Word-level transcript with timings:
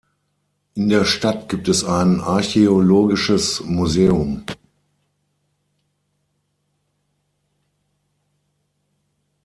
In 0.73 0.89
der 0.89 1.05
Stadt 1.05 1.47
gibt 1.47 1.67
es 1.69 1.83
ein 1.83 2.21
archäologisches 2.21 3.61
Museum. 3.63 4.43